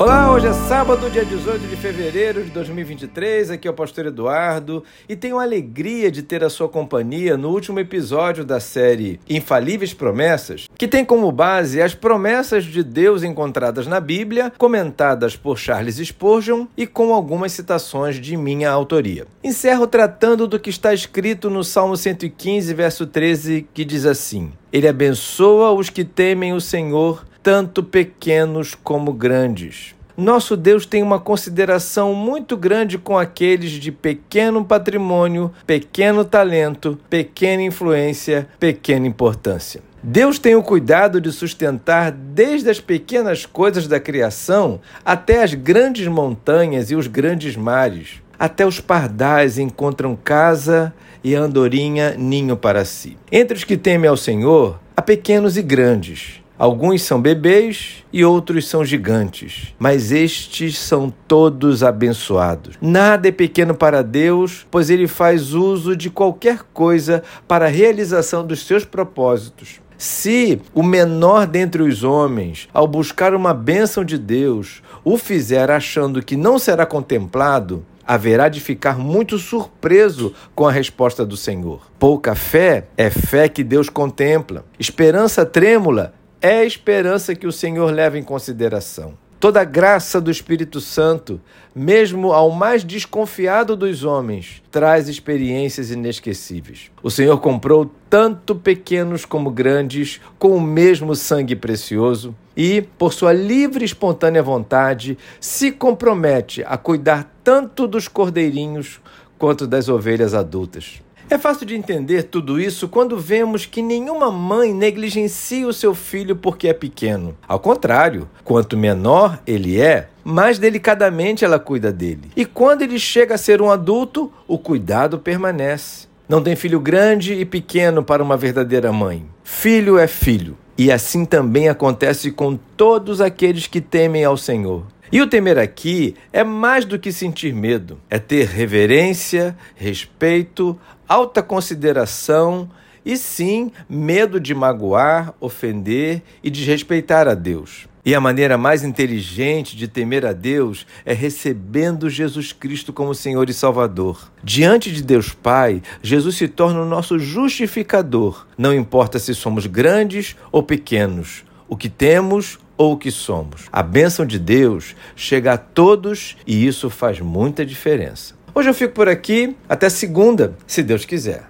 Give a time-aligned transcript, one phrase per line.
[0.00, 3.50] Olá, hoje é sábado, dia 18 de fevereiro de 2023.
[3.50, 7.48] Aqui é o pastor Eduardo e tenho a alegria de ter a sua companhia no
[7.48, 13.88] último episódio da série Infalíveis Promessas, que tem como base as promessas de Deus encontradas
[13.88, 19.26] na Bíblia, comentadas por Charles Spurgeon e com algumas citações de minha autoria.
[19.42, 24.86] Encerro tratando do que está escrito no Salmo 115, verso 13, que diz assim: Ele
[24.86, 29.94] abençoa os que temem o Senhor tanto pequenos como grandes.
[30.16, 37.62] Nosso Deus tem uma consideração muito grande com aqueles de pequeno patrimônio, pequeno talento, pequena
[37.62, 39.80] influência, pequena importância.
[40.02, 46.08] Deus tem o cuidado de sustentar desde as pequenas coisas da criação até as grandes
[46.08, 48.20] montanhas e os grandes mares.
[48.38, 50.92] Até os pardais encontram casa
[51.22, 53.16] e a andorinha ninho para si.
[53.30, 56.40] Entre os que temem ao Senhor, há pequenos e grandes.
[56.58, 62.74] Alguns são bebês e outros são gigantes, mas estes são todos abençoados.
[62.80, 68.44] Nada é pequeno para Deus, pois ele faz uso de qualquer coisa para a realização
[68.44, 69.80] dos seus propósitos.
[69.96, 76.22] Se o menor dentre os homens, ao buscar uma bênção de Deus, o fizer achando
[76.22, 81.82] que não será contemplado, haverá de ficar muito surpreso com a resposta do Senhor.
[81.98, 84.64] Pouca fé é fé que Deus contempla.
[84.78, 89.14] Esperança trêmula é a esperança que o Senhor leva em consideração.
[89.40, 91.40] Toda a graça do Espírito Santo,
[91.72, 96.90] mesmo ao mais desconfiado dos homens, traz experiências inesquecíveis.
[97.04, 103.32] O Senhor comprou tanto pequenos como grandes com o mesmo sangue precioso e, por sua
[103.32, 109.00] livre e espontânea vontade, se compromete a cuidar tanto dos cordeirinhos
[109.38, 111.00] quanto das ovelhas adultas.
[111.30, 116.34] É fácil de entender tudo isso quando vemos que nenhuma mãe negligencia o seu filho
[116.34, 117.36] porque é pequeno.
[117.46, 122.30] Ao contrário, quanto menor ele é, mais delicadamente ela cuida dele.
[122.34, 126.08] E quando ele chega a ser um adulto, o cuidado permanece.
[126.26, 129.26] Não tem filho grande e pequeno para uma verdadeira mãe.
[129.44, 130.56] Filho é filho.
[130.78, 134.84] E assim também acontece com todos aqueles que temem ao Senhor.
[135.10, 141.42] E o temer aqui é mais do que sentir medo, é ter reverência, respeito, alta
[141.42, 142.68] consideração
[143.04, 147.88] e sim medo de magoar, ofender e desrespeitar a Deus.
[148.04, 153.48] E a maneira mais inteligente de temer a Deus é recebendo Jesus Cristo como Senhor
[153.48, 154.30] e Salvador.
[154.44, 160.36] Diante de Deus Pai, Jesus se torna o nosso justificador, não importa se somos grandes
[160.52, 163.66] ou pequenos, o que temos ou o que somos.
[163.70, 168.34] A bênção de Deus chega a todos e isso faz muita diferença.
[168.54, 171.44] Hoje eu fico por aqui, até segunda, se Deus quiser.